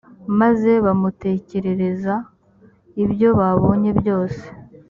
maze 0.39 0.71
bamutekerereza 0.85 2.13
ibyo 3.03 3.29
babonye 3.39 3.91
byose. 3.99 4.43